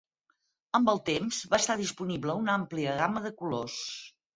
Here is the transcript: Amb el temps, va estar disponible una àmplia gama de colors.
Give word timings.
Amb 0.79 0.89
el 0.93 1.01
temps, 1.11 1.43
va 1.53 1.61
estar 1.65 1.77
disponible 1.85 2.41
una 2.43 2.59
àmplia 2.65 3.01
gama 3.07 3.27
de 3.31 3.39
colors. 3.45 3.83